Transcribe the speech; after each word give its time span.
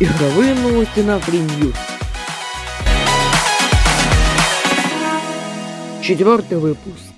Игровые 0.00 0.56
новости 0.56 1.00
на 1.00 1.18
Free 1.18 1.72
Четвертый 6.02 6.58
выпуск. 6.58 7.14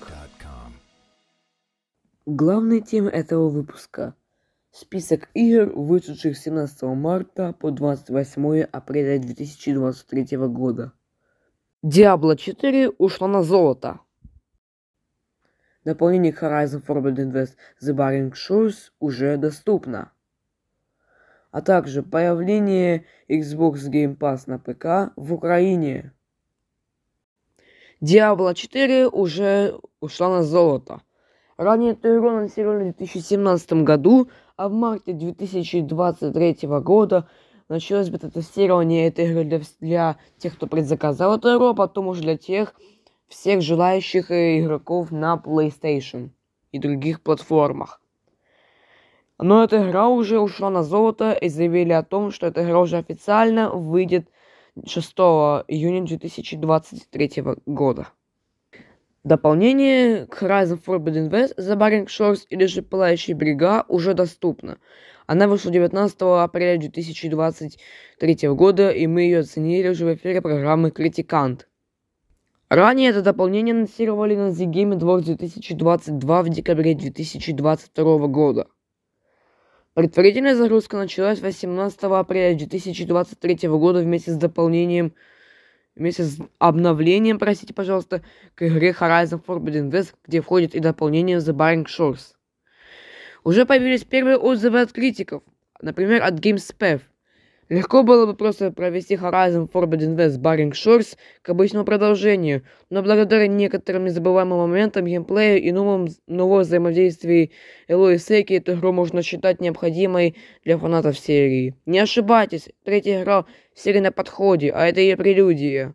Главная 2.26 2.82
тема 2.82 3.08
этого 3.08 3.48
выпуска– 3.48 4.14
список 4.72 5.30
игр, 5.32 5.72
вышедших 5.74 6.37
с 6.37 6.42
17 6.42 6.83
марта 6.83 7.54
по 7.54 7.71
28 7.71 8.65
апреля 8.65 9.19
2023 9.21 10.37
года. 10.37 10.93
Diablo 11.83 12.37
4 12.37 12.90
ушла 12.90 13.27
на 13.27 13.43
золото. 13.43 14.01
Дополнение 15.87 16.33
Horizon 16.33 16.84
Forbidden 16.87 17.33
West 17.33 17.56
The 17.83 17.95
Barring 17.95 18.34
Shores 18.34 18.91
уже 19.01 19.38
доступно. 19.38 20.12
А 21.56 21.62
также 21.62 22.02
появление 22.02 23.06
Xbox 23.30 23.88
Game 23.91 24.14
Pass 24.19 24.42
на 24.45 24.59
ПК 24.59 25.14
в 25.16 25.33
Украине. 25.33 26.12
Diablo 28.02 28.52
4 28.52 29.09
уже 29.09 29.80
ушла 30.00 30.28
на 30.28 30.42
золото. 30.42 31.00
Ранее 31.56 31.92
эту 31.92 32.14
игру 32.14 32.28
анонсировали 32.28 32.92
в 32.92 32.97
2017 32.98 33.73
году, 33.84 34.28
а 34.59 34.69
в 34.69 34.73
марте 34.73 35.14
2023 35.14 36.69
года 36.83 37.27
началось 37.70 38.11
бета-тестирование 38.11 39.09
этой 39.09 39.30
игры 39.30 39.45
для, 39.45 39.61
для 39.80 40.16
тех, 40.36 40.56
кто 40.56 40.66
предзаказал 40.66 41.38
эту 41.38 41.56
игру, 41.56 41.69
а 41.69 41.75
потом 41.75 42.09
уже 42.09 42.20
для 42.20 42.36
тех, 42.36 42.75
всех 43.28 43.62
желающих 43.62 44.30
игроков 44.30 45.11
на 45.11 45.41
PlayStation 45.42 46.33
и 46.73 46.78
других 46.78 47.23
платформах. 47.23 48.02
Но 49.39 49.63
эта 49.65 49.87
игра 49.87 50.09
уже 50.09 50.41
ушла 50.41 50.71
на 50.71 50.83
золото 50.83 51.33
и 51.33 51.49
заявили 51.49 51.93
о 51.93 52.03
том, 52.03 52.31
что 52.31 52.47
эта 52.47 52.65
игра 52.65 52.81
уже 52.81 52.97
официально 52.97 53.71
выйдет 53.71 54.28
6 54.84 55.12
июня 55.69 56.06
2023 56.06 57.45
года. 57.67 58.09
Дополнение 59.25 60.27
к 60.27 60.43
Horizon 60.43 60.81
Forbidden 60.83 61.28
West 61.31 61.56
The 61.59 61.77
Barring 61.77 62.06
Shores 62.06 62.47
или 62.48 62.65
же 62.67 62.81
Пылающие 62.81 63.37
берега 63.37 63.84
уже 63.89 64.15
доступно. 64.15 64.78
Она 65.27 65.48
вышла 65.48 65.73
19 65.73 66.17
апреля 66.21 66.78
2023 66.78 68.48
года, 68.50 68.91
и 68.91 69.06
мы 69.06 69.23
ее 69.23 69.41
оценили 69.41 69.89
уже 69.89 70.06
в 70.06 70.15
эфире 70.15 70.41
программы 70.41 70.93
«Критикант». 70.93 71.69
Ранее 72.69 73.11
это 73.11 73.23
дополнение 73.23 73.75
анонсировали 73.75 74.37
на 74.37 74.50
The 74.50 74.67
Game 74.67 74.97
Awards 74.97 75.25
2022 75.25 76.43
в 76.43 76.48
декабре 76.48 76.95
2022 76.95 78.27
года. 78.28 78.67
Предварительная 79.97 80.55
загрузка 80.55 80.98
началась 80.98 81.41
18 81.41 82.02
апреля 82.02 82.55
2023 82.55 83.66
года 83.70 84.00
вместе 84.00 84.30
с 84.30 84.36
дополнением, 84.36 85.14
вместе 85.94 86.25
с 86.25 86.38
обновлением, 86.58 87.38
простите, 87.38 87.72
пожалуйста, 87.72 88.22
к 88.55 88.69
игре 88.69 88.91
Horizon 88.91 89.42
Forbidden 89.42 89.91
West, 89.91 90.12
где 90.27 90.42
входит 90.42 90.75
и 90.75 90.80
дополнение 90.80 91.38
The 91.38 91.56
Barring 91.56 91.86
Shores. 91.86 92.34
Уже 93.42 93.64
появились 93.64 94.05
первые 94.05 94.36
отзывы 94.36 94.83
от 94.83 94.92
критиков, 94.92 95.42
например, 95.80 96.22
от 96.25 96.34
GameSpef– 96.34 97.00
Легко 97.69 98.05
было 98.05 98.27
бы 98.27 98.34
просто 98.34 98.70
провести 98.70 99.17
Horizon 99.17 99.69
Forbidden 99.69 100.14
West 100.14 100.39
Barring 100.39 100.70
Shores 100.70 101.17
к 101.42 101.48
обычному 101.48 101.84
продолжению, 101.84 102.62
но 102.91 103.03
благодаря 103.03 103.48
некоторым 103.48 104.05
незабываемым 104.05 104.70
моментам 104.70 105.06
геймплея 105.06 105.56
и 105.56 105.72
новым, 105.72 106.06
нового 106.28 106.61
взаимодействия 106.61 107.50
Элой 107.89 108.14
и 108.14 108.19
Сейки 108.19 108.53
эту 108.53 108.75
игру 108.75 108.92
можно 108.92 109.20
считать 109.22 109.61
необходимой 109.61 110.37
для 110.64 110.78
фанатов 110.78 111.19
серии. 111.19 111.75
Не 111.87 111.98
ошибайтесь, 111.98 112.69
третья 112.84 113.22
игра 113.22 113.47
серии 113.75 114.00
на 114.00 114.12
подходе, 114.12 114.70
а 114.70 114.87
это 114.87 115.00
ее 115.00 115.17
прелюдия. 115.17 115.94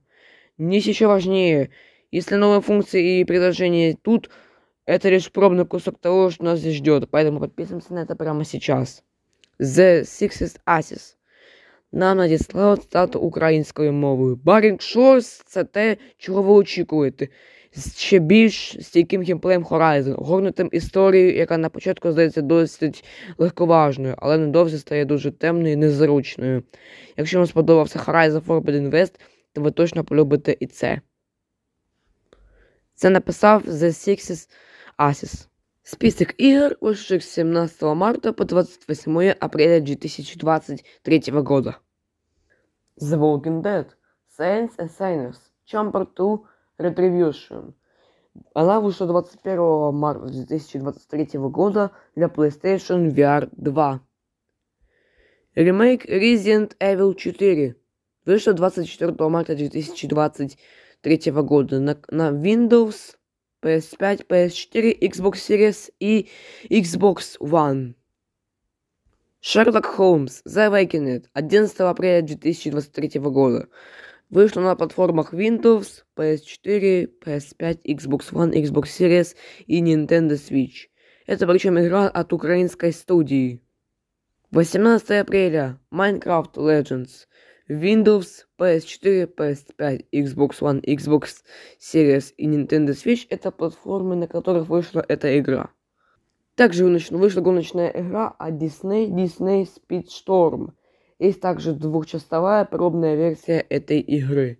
Здесь 0.58 0.88
еще 0.88 1.08
важнее, 1.08 1.70
если 2.12 2.36
новые 2.36 2.62
функции 2.62 3.22
и 3.22 3.24
предложения 3.24 3.96
тут, 4.02 4.30
это 4.86 5.08
лишь 5.08 5.32
пробный 5.32 5.66
кусок 5.66 6.00
того, 6.00 6.32
что 6.32 6.44
нас 6.44 6.60
здесь 6.60 6.76
ждет, 6.76 7.10
поэтому 7.10 7.40
подписываемся 7.40 7.94
на 7.94 8.00
это 8.00 8.18
прямо 8.18 8.44
сейчас. 8.44 9.04
The 9.58 10.02
Sixth 10.02 10.58
Assist 10.68 11.16
нам 11.92 12.18
надіслали 12.18 12.78
цитату 12.78 13.20
українською 13.20 13.94
мовою. 13.94 14.36
Барінг 14.44 14.82
Шорс 14.82 15.44
це 15.46 15.64
те, 15.64 15.98
чого 16.18 16.42
ви 16.42 16.54
очікуєте. 16.54 17.28
Ще 17.96 18.20
більш 18.20 18.78
стійким 18.82 19.22
геймплеєм 19.22 19.64
Horizon, 19.64 20.14
горнутим 20.14 20.70
історією, 20.72 21.36
яка 21.36 21.58
на 21.58 21.70
початку 21.70 22.12
здається 22.12 22.42
досить 22.42 23.04
легковажною, 23.38 24.16
але 24.18 24.38
недовзі 24.38 24.78
стає 24.78 25.06
дуже 25.06 25.32
темною 25.32 25.74
і 25.74 25.76
незручною. 25.76 26.64
Якщо 27.18 27.38
вам 27.38 27.48
сподобався 27.48 28.00
Horizon 28.00 28.42
Forbidden 28.42 28.90
West, 28.90 29.20
то 29.54 29.62
ви 29.62 29.72
точно 29.72 30.04
полюбите 30.04 30.58
і 30.60 30.68
це. 30.68 31.02
Це 32.96 33.10
написав 33.10 33.64
The 33.64 33.88
Sixes 33.88 34.50
Asis. 35.00 35.51
Список 35.84 36.36
игр, 36.38 36.78
вышедших 36.80 37.24
с 37.24 37.32
17 37.32 37.82
марта 37.96 38.34
по 38.34 38.46
28 38.46 39.30
апреля 39.32 39.82
2023 39.82 41.32
года. 41.42 41.80
The 43.00 43.18
Walking 43.18 43.64
Dead, 43.64 43.88
Saints 44.38 44.78
and 44.78 44.92
Sinners, 44.96 45.38
Chamber 45.66 46.08
2, 46.16 46.40
Retribution. 46.78 47.74
Она 48.54 48.80
вышла 48.80 49.08
21 49.08 49.94
марта 49.96 50.28
2023 50.28 51.40
года 51.50 51.92
для 52.16 52.28
PlayStation 52.28 53.10
VR 53.10 53.50
2. 53.52 54.02
Ремейк 55.56 56.06
Resident 56.06 56.78
Evil 56.78 57.16
4 57.16 57.76
вышла 58.26 58.54
24 58.54 59.30
марта 59.30 59.56
2023 59.56 61.32
года 61.32 61.80
на, 61.80 61.98
на 62.12 62.30
Windows 62.30 63.16
PS5, 63.62 64.28
PS4, 64.28 65.00
Xbox 65.00 65.36
Series 65.36 65.92
и 66.00 66.30
Xbox 66.70 67.38
One. 67.40 67.96
Sherlock 69.42 69.98
Holmes 69.98 70.44
The 70.46 70.70
Awakened 70.70 71.26
11 71.34 71.80
апреля 71.80 72.22
2023 72.22 73.20
года. 73.22 73.68
Вышла 74.30 74.62
на 74.62 74.76
платформах 74.76 75.34
Windows, 75.34 76.04
PS4, 76.16 77.10
PS5, 77.24 77.82
Xbox 77.84 78.32
One, 78.32 78.54
Xbox 78.54 78.84
Series 78.86 79.36
и 79.66 79.82
Nintendo 79.82 80.34
Switch. 80.34 80.88
Это 81.26 81.48
причем 81.48 81.80
игра 81.80 82.08
от 82.08 82.34
украинской 82.34 82.94
студии. 82.94 83.62
18 84.52 85.12
апреля 85.12 85.80
Minecraft 85.92 86.54
Legends. 86.56 87.26
Windows, 87.72 88.46
PS4, 88.60 89.28
PS5, 89.34 90.06
Xbox 90.12 90.60
One, 90.60 90.82
Xbox 90.84 91.42
Series 91.80 92.34
и 92.36 92.46
Nintendo 92.46 92.90
Switch– 92.90 93.26
это 93.30 93.50
платформы, 93.50 94.18
на 94.18 94.28
которых 94.28 94.68
вышла 94.68 95.06
эта 95.08 95.40
игра. 95.40 95.70
Также 96.56 96.84
вышла 96.84 97.40
гоночная 97.40 97.90
игра 97.90 98.28
от 98.28 98.56
Disney, 98.56 99.08
Disney 99.08 99.66
Speedstorm. 99.66 100.74
Есть 101.18 101.40
также 101.40 101.72
двухчастовая 101.72 102.66
пробная 102.66 103.16
версия 103.16 103.62
этой 103.62 104.02
игры. 104.02 104.60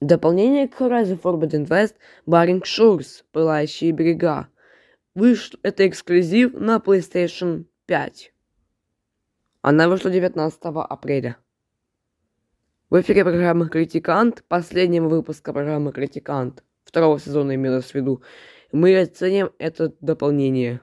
Дополнение 0.00 0.68
к 0.68 0.80
Horizon 0.80 1.20
Forbidden 1.20 1.66
West 1.66 1.94
Barring 2.28 2.62
Shores, 2.62 3.24
Пылающие 3.32 3.90
берега. 3.90 4.46
Вышел, 5.16 5.58
это 5.64 5.88
эксклюзив 5.88 6.54
на 6.54 6.76
PlayStation 6.76 7.64
5. 7.86 8.32
Она 9.62 9.88
вышла 9.88 10.12
19 10.12 10.60
апреля. 10.62 11.38
В 12.92 13.00
эфире 13.00 13.24
программы 13.24 13.70
«Критикант», 13.70 14.44
последнего 14.48 15.08
выпуска 15.08 15.54
программы 15.54 15.92
«Критикант», 15.92 16.62
второго 16.84 17.18
сезона 17.18 17.54
имелось 17.54 17.86
в 17.86 17.94
виду, 17.94 18.20
мы 18.70 19.00
оценим 19.00 19.50
это 19.58 19.94
дополнение. 20.02 20.82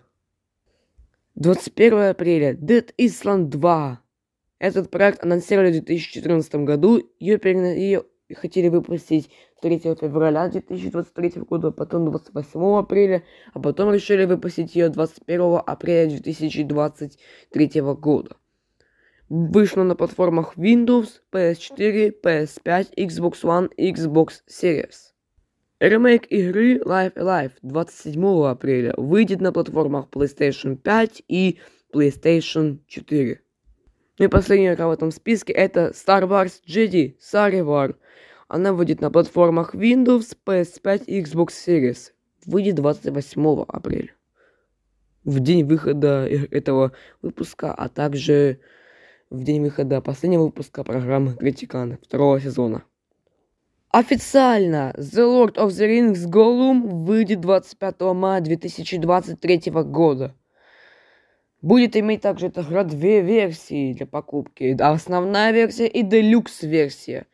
21 1.35 1.99
апреля 2.09 2.55
Dead 2.55 2.91
Island 2.97 3.49
2. 3.49 4.01
Этот 4.57 4.89
проект 4.89 5.23
анонсировали 5.23 5.69
в 5.69 5.85
2014 5.85 6.55
году, 6.55 6.97
ее, 7.19 7.39
ее 7.43 8.03
хотели 8.33 8.69
выпустить 8.69 9.29
3 9.61 9.77
февраля 9.77 10.47
2023 10.47 11.43
года, 11.43 11.69
потом 11.69 12.09
28 12.09 12.59
апреля, 12.79 13.21
а 13.53 13.59
потом 13.59 13.93
решили 13.93 14.25
выпустить 14.25 14.75
ее 14.75 14.89
21 14.89 15.59
апреля 15.63 16.09
2023 16.09 17.81
года. 17.81 18.38
Вышла 19.29 19.83
на 19.83 19.95
платформах 19.95 20.57
Windows, 20.57 21.21
PS4, 21.31 22.15
PS5, 22.23 22.95
Xbox 22.97 23.43
One 23.43 23.69
Xbox 23.77 24.41
Series. 24.49 25.13
Ремейк 25.79 26.25
игры 26.31 26.79
Life 26.79 27.13
Alive 27.13 27.51
27 27.61 28.45
апреля 28.47 28.95
выйдет 28.97 29.39
на 29.39 29.53
платформах 29.53 30.07
PlayStation 30.09 30.75
5 30.77 31.23
и 31.27 31.59
PlayStation 31.93 32.79
4. 32.87 33.39
Ну 34.17 34.25
и 34.25 34.27
последняя 34.27 34.73
игра 34.73 34.87
в 34.87 34.91
этом 34.91 35.11
списке 35.11 35.53
это 35.53 35.91
Star 35.93 36.27
Wars 36.27 36.61
Jedi 36.67 37.15
Sarivar. 37.19 37.95
Она 38.47 38.73
выйдет 38.73 38.99
на 38.99 39.11
платформах 39.11 39.75
Windows, 39.75 40.35
PS5 40.43 41.03
и 41.05 41.21
Xbox 41.21 41.49
Series. 41.67 42.13
Выйдет 42.47 42.75
28 42.75 43.63
апреля. 43.67 44.09
В 45.23 45.39
день 45.39 45.65
выхода 45.65 46.27
этого 46.27 46.93
выпуска, 47.21 47.71
а 47.75 47.89
также 47.89 48.59
в 49.29 49.43
день 49.43 49.61
выхода 49.61 50.01
последнего 50.01 50.43
выпуска 50.43 50.83
программы 50.83 51.35
Критиканы 51.35 51.99
второго 52.03 52.39
сезона. 52.39 52.83
Официально 53.91 54.93
The 54.97 55.23
Lord 55.23 55.55
of 55.55 55.67
the 55.67 55.87
Rings 55.87 56.27
Gollum 56.27 56.87
выйдет 56.87 57.41
25 57.41 58.01
мая 58.13 58.41
2023 58.41 59.71
года. 59.85 60.35
Будет 61.61 61.95
иметь 61.97 62.21
также 62.21 62.47
эта 62.47 62.61
игра 62.61 62.83
две 62.83 63.21
версии 63.21 63.93
для 63.93 64.07
покупки. 64.07 64.75
Основная 64.79 65.51
версия 65.51 65.87
и 65.87 66.03
делюкс 66.03 66.63
версия. 66.63 67.27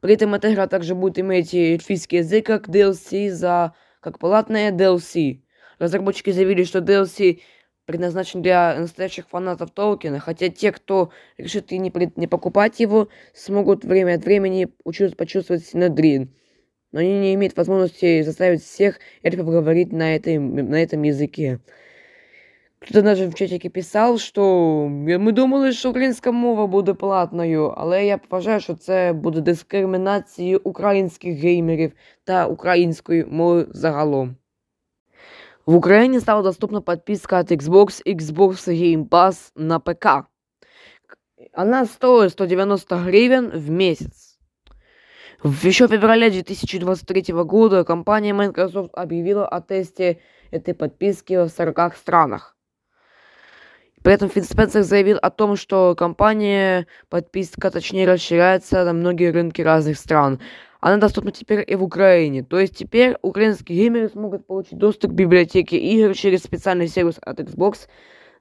При 0.00 0.14
этом 0.14 0.34
эта 0.34 0.52
игра 0.52 0.66
также 0.66 0.94
будет 0.94 1.18
иметь 1.18 1.54
эльфийский 1.54 2.18
язык 2.18 2.46
как 2.46 2.68
DLC 2.68 3.30
за 3.30 3.74
как 4.00 4.18
платная 4.18 4.70
DLC. 4.70 5.40
Разработчики 5.78 6.30
заявили, 6.30 6.64
что 6.64 6.80
DLC 6.80 7.40
предназначен 7.89 8.41
для 8.41 8.75
настоящих 8.79 9.27
фанатов 9.27 9.71
Толкина, 9.71 10.19
хотя 10.19 10.49
те, 10.49 10.71
кто 10.71 11.11
решит 11.37 11.71
и 11.71 11.77
не, 11.77 11.91
не 12.15 12.27
покупать 12.27 12.79
его, 12.79 13.09
смогут 13.33 13.85
время 13.85 14.15
от 14.15 14.25
времени 14.25 14.67
почувствовать 14.83 15.65
синодрин. 15.65 16.33
Но 16.91 16.99
они 16.99 17.19
не 17.19 17.33
имеют 17.35 17.55
возможности 17.57 18.21
заставить 18.21 18.63
всех 18.63 18.99
эльфов 19.21 19.47
говорить 19.47 19.91
на, 19.91 20.15
этой, 20.15 20.37
на 20.39 20.81
этом 20.81 21.03
языке. 21.03 21.59
Кто-то 22.79 23.01
даже 23.01 23.27
в 23.27 23.33
чатике 23.33 23.69
писав, 23.69 24.19
що 24.19 24.87
ми 24.89 25.31
думали, 25.31 25.71
що 25.71 25.89
українська 25.89 26.31
мова 26.31 26.67
буде 26.67 26.93
платною, 26.93 27.73
але 27.77 28.05
я 28.05 28.19
вважаю, 28.29 28.59
що 28.59 28.75
це 28.75 29.13
буде 29.13 29.41
дискримінацією 29.41 30.61
українських 30.63 31.37
геймерів 31.37 31.91
та 32.23 32.47
української 32.47 33.25
мови 33.25 33.67
загалом. 33.69 34.35
В 35.66 35.74
Україні 35.74 36.20
стала 36.20 36.42
доступна 36.42 36.80
подписка 36.80 37.40
от 37.40 37.52
Xbox 37.52 38.16
Xbox 38.16 38.68
Game 38.68 39.08
Pass 39.08 39.52
на 39.56 39.78
ПК. 39.78 40.06
Она 41.52 41.86
стоит 41.86 42.32
190 42.32 42.96
гривен 42.96 43.50
в 43.50 43.70
месяц. 43.70 44.38
Еще 45.62 45.86
в 45.86 45.90
феврале 45.90 46.30
2023 46.30 47.34
года 47.44 47.84
компания 47.84 48.34
Microsoft 48.34 48.90
объявила 48.94 49.48
о 49.48 49.60
тесте 49.60 50.18
этой 50.50 50.74
подписки 50.74 51.36
в 51.36 51.48
40 51.48 51.96
странах. 51.96 52.56
При 54.02 54.14
этом 54.14 54.30
Финн 54.30 54.44
Спенсер 54.44 54.82
заявил 54.82 55.18
о 55.20 55.30
том, 55.30 55.56
что 55.56 55.94
компания 55.94 56.86
подписка, 57.08 57.70
точнее, 57.70 58.06
расширяется 58.06 58.84
на 58.84 58.92
многие 58.92 59.30
рынки 59.30 59.62
разных 59.62 59.98
стран. 59.98 60.40
Она 60.80 60.96
доступна 60.96 61.30
теперь 61.30 61.62
и 61.66 61.74
в 61.74 61.84
Украине. 61.84 62.42
То 62.42 62.58
есть 62.58 62.76
теперь 62.76 63.16
украинские 63.22 63.78
геймеры 63.78 64.08
смогут 64.08 64.46
получить 64.46 64.78
доступ 64.78 65.12
к 65.12 65.14
библиотеке 65.14 65.76
игр 65.76 66.14
через 66.14 66.42
специальный 66.42 66.88
сервис 66.88 67.18
от 67.20 67.40
Xbox, 67.40 67.88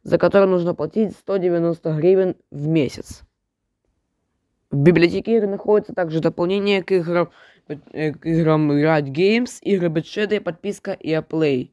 за 0.03 0.17
который 0.17 0.47
нужно 0.47 0.73
платить 0.73 1.11
190 1.11 1.91
гривен 1.93 2.35
в 2.49 2.67
месяц. 2.67 3.23
В 4.71 4.77
библиотеке 4.77 5.37
игр 5.37 5.47
находится 5.47 5.93
также 5.93 6.21
дополнение 6.21 6.81
к 6.81 6.91
играм, 6.91 7.29
э, 7.67 8.13
к 8.13 8.25
играм 8.25 8.71
Riot 8.71 9.11
Games, 9.11 9.59
игры 9.61 9.91
и 10.35 10.39
подписка 10.39 10.91
EA 10.93 11.25
Play. 11.27 11.71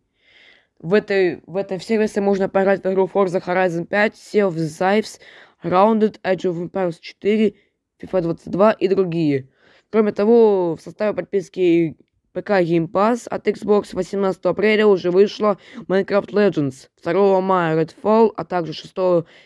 В 0.80 0.94
этой, 0.94 1.42
в 1.46 1.56
этой 1.56 1.78
сервисе 1.78 2.20
можно 2.20 2.48
поиграть 2.48 2.82
в 2.82 2.92
игру 2.92 3.08
Forza 3.12 3.40
Horizon 3.40 3.86
5, 3.86 4.14
Sea 4.14 4.48
of 4.48 4.56
the 4.56 4.66
Thieves, 4.66 5.20
Grounded, 5.62 6.20
Edge 6.22 6.44
of 6.44 6.60
Empires 6.60 6.98
4, 7.00 7.54
FIFA 8.02 8.22
22 8.22 8.72
и 8.72 8.88
другие. 8.88 9.48
Кроме 9.90 10.12
того, 10.12 10.76
в 10.76 10.80
составе 10.80 11.14
подписки 11.14 11.96
ПК 12.32 12.50
Game 12.60 12.86
Pass 12.86 13.26
от 13.28 13.48
Xbox 13.48 13.94
18 13.94 14.44
апреля 14.44 14.86
уже 14.86 15.10
вышла 15.10 15.58
Minecraft 15.88 16.30
Legends, 16.32 16.88
2 17.02 17.40
мая 17.40 17.82
Redfall, 17.82 18.32
а 18.36 18.44
также 18.44 18.74
6 18.74 18.94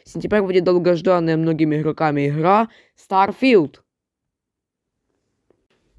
сентября 0.04 0.42
выйдет 0.42 0.64
долгожданная 0.64 1.36
многими 1.36 1.76
игроками 1.76 2.28
игра 2.28 2.68
Starfield. 2.98 3.76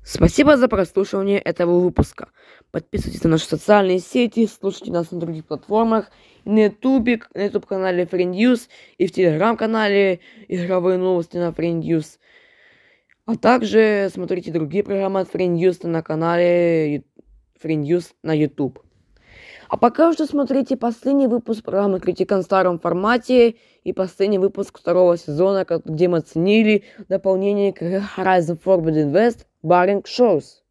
Спасибо 0.03 0.57
за 0.57 0.67
прослушивание 0.67 1.39
этого 1.39 1.79
выпуска. 1.79 2.29
Подписывайтесь 2.71 3.23
на 3.23 3.29
наши 3.29 3.45
социальные 3.45 3.99
сети, 3.99 4.47
слушайте 4.47 4.91
нас 4.91 5.11
на 5.11 5.19
других 5.19 5.45
платформах, 5.45 6.09
на 6.43 6.65
ютубе, 6.65 7.21
на 7.35 7.43
ютуб 7.43 7.67
канале 7.67 8.03
Friend 8.03 8.31
News 8.31 8.67
и 8.97 9.05
в 9.05 9.11
телеграм-канале 9.11 10.19
Игровые 10.47 10.97
новости 10.97 11.37
на 11.37 11.51
Friend 11.51 11.81
News. 11.81 12.17
А 13.25 13.35
также 13.35 14.09
смотрите 14.13 14.51
другие 14.51 14.83
программы 14.83 15.19
от 15.19 15.33
Friend 15.33 15.55
News 15.55 15.85
на 15.87 16.01
канале 16.01 17.03
Friend 17.61 17.83
News 17.83 18.13
на 18.23 18.33
YouTube. 18.33 18.79
А 19.69 19.77
пока 19.77 20.11
что 20.11 20.25
смотрите 20.25 20.75
последний 20.75 21.27
выпуск 21.27 21.63
программы 21.63 21.99
Критикан 21.99 22.41
в 22.41 22.43
старом 22.43 22.77
формате 22.77 23.55
и 23.83 23.93
последний 23.93 24.39
выпуск 24.39 24.79
второго 24.79 25.17
сезона, 25.17 25.65
где 25.85 26.09
мы 26.09 26.17
оценили 26.17 26.83
дополнение 27.07 27.71
к 27.71 27.81
Horizon 27.81 28.59
Forbidden 28.61 29.13
West 29.13 29.45
Баринг 29.61 30.07
Шоус. 30.07 30.61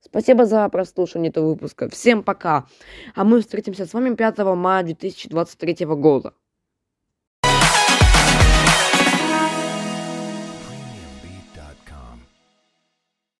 Спасибо 0.00 0.46
за 0.46 0.68
прослушивание 0.68 1.30
этого 1.30 1.50
выпуска. 1.50 1.88
Всем 1.88 2.24
пока. 2.24 2.66
А 3.14 3.22
мы 3.22 3.40
встретимся 3.40 3.86
с 3.86 3.94
вами 3.94 4.16
5 4.16 4.38
мая 4.56 4.82
2023 4.82 5.86
года. 5.86 6.34